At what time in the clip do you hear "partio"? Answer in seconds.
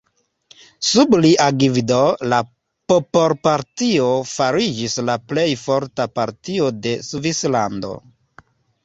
6.21-6.71